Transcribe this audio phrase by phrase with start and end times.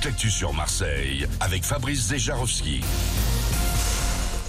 [0.00, 2.80] toute sur Marseille avec Fabrice Zejarowski.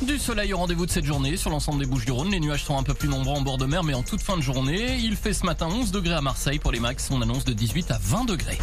[0.01, 2.31] Du soleil au rendez-vous de cette journée sur l'ensemble des Bouches du Rhône.
[2.31, 4.37] Les nuages sont un peu plus nombreux en bord de mer, mais en toute fin
[4.37, 4.97] de journée.
[4.99, 7.09] Il fait ce matin 11 degrés à Marseille pour les max.
[7.11, 8.57] On annonce de 18 à 20 degrés.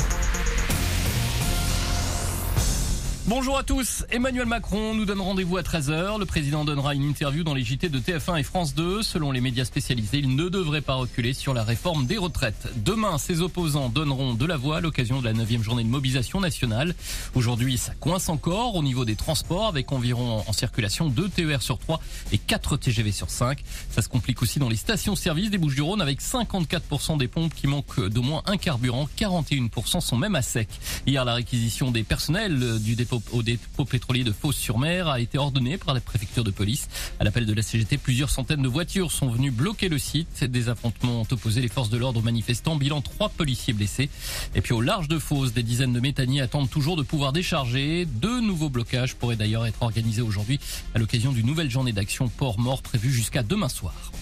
[3.29, 4.07] Bonjour à tous.
[4.11, 6.19] Emmanuel Macron nous donne rendez-vous à 13h.
[6.19, 9.03] Le président donnera une interview dans les JT de TF1 et France 2.
[9.03, 12.72] Selon les médias spécialisés, il ne devrait pas reculer sur la réforme des retraites.
[12.77, 16.41] Demain, ses opposants donneront de la voix à l'occasion de la 9 journée de mobilisation
[16.41, 16.95] nationale.
[17.35, 21.79] Aujourd'hui, ça coince encore au niveau des transports avec environ en circulation 2 TER sur
[21.79, 22.00] 3
[22.33, 23.63] et 4 TGV sur 5.
[23.91, 28.08] Ça se complique aussi dans les stations-service des Bouches-du-Rhône avec 54% des pompes qui manquent
[28.08, 29.07] d'au moins un carburant.
[29.19, 30.71] 41% sont même à sec.
[31.07, 35.78] Hier, la réquisition des personnels du dépôt au dépôt pétrolier de Fos-sur-Mer a été ordonnée
[35.78, 36.89] par la préfecture de police.
[37.20, 40.44] À l'appel de la CGT, plusieurs centaines de voitures sont venues bloquer le site.
[40.44, 42.77] Des affrontements ont opposé les forces de l'ordre aux manifestants.
[42.77, 44.08] Bilan trois policiers blessés.
[44.55, 48.06] Et puis au large de Fos, des dizaines de méthaniers attendent toujours de pouvoir décharger.
[48.06, 50.61] Deux nouveaux blocages pourraient d'ailleurs être organisés aujourd'hui
[50.94, 54.12] à l'occasion d'une nouvelle journée d'action port-mort prévue jusqu'à demain soir.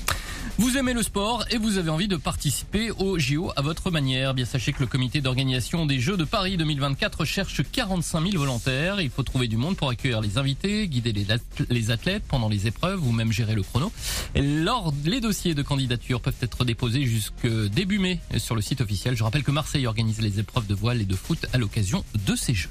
[0.58, 4.32] Vous aimez le sport et vous avez envie de participer au JO à votre manière.
[4.32, 9.02] Bien sachez que le comité d'organisation des Jeux de Paris 2024 cherche 45 000 volontaires.
[9.02, 11.12] Il faut trouver du monde pour accueillir les invités, guider
[11.68, 13.92] les athlètes pendant les épreuves ou même gérer le chrono.
[14.34, 19.14] Les dossiers de candidature peuvent être déposés jusque début mai sur le site officiel.
[19.14, 22.34] Je rappelle que Marseille organise les épreuves de voile et de foot à l'occasion de
[22.34, 22.70] ces Jeux.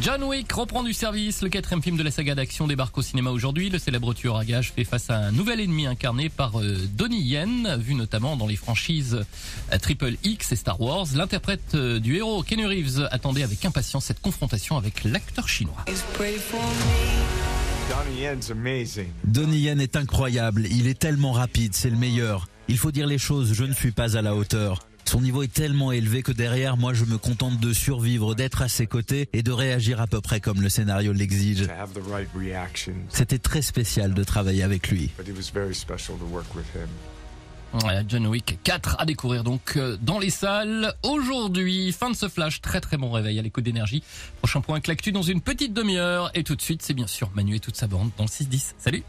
[0.00, 1.42] John Wick reprend du service.
[1.42, 3.68] Le quatrième film de la saga d'action débarque au cinéma aujourd'hui.
[3.68, 7.20] Le célèbre tueur à gages fait face à un nouvel ennemi incarné par euh, Donnie
[7.20, 9.24] Yen, vu notamment dans les franchises
[9.72, 11.06] euh, Triple X et Star Wars.
[11.14, 15.84] L'interprète euh, du héros, Kenny Reeves, attendait avec impatience cette confrontation avec l'acteur chinois.
[19.24, 20.66] Donnie Yen est incroyable.
[20.70, 22.48] Il est tellement rapide, c'est le meilleur.
[22.68, 24.86] Il faut dire les choses, je ne suis pas à la hauteur.
[25.12, 28.68] Son niveau est tellement élevé que derrière, moi, je me contente de survivre, d'être à
[28.68, 31.68] ses côtés et de réagir à peu près comme le scénario l'exige.
[33.10, 35.10] C'était très spécial de travailler avec lui.
[38.08, 41.92] John Wick 4 à découvrir donc euh, dans les salles aujourd'hui.
[41.92, 44.02] Fin de ce flash, très très bon réveil à l'écoute d'énergie.
[44.38, 47.56] Prochain point clactu dans une petite demi-heure et tout de suite c'est bien sûr Manu
[47.56, 48.72] et toute sa bande dans le 6-10.
[48.78, 49.02] Salut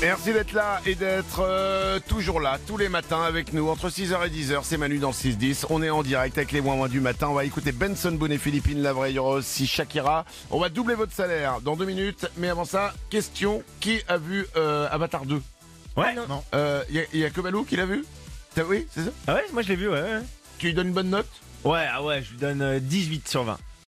[0.00, 4.26] Merci d'être là et d'être euh, toujours là tous les matins avec nous entre 6h
[4.26, 4.60] et 10h.
[4.62, 5.66] C'est Manu dans le 6-10.
[5.70, 7.26] On est en direct avec les moins moins du matin.
[7.28, 9.18] On va écouter Benson Boone et Philippine Lavray.
[9.18, 10.24] Aussi Shakira.
[10.50, 12.30] On va doubler votre salaire dans deux minutes.
[12.36, 15.42] Mais avant ça, question qui a vu euh, Avatar 2
[15.96, 16.44] Ouais, non.
[16.54, 18.04] Euh, Il y, a- y a que Balou qui l'a vu?
[18.68, 19.10] Oui, c'est ça?
[19.26, 20.20] Ah ouais, moi je l'ai vu, ouais, ouais.
[20.58, 21.28] Tu lui donnes une bonne note?
[21.64, 23.56] Ouais, ah ouais, je lui donne euh, 18 sur 20.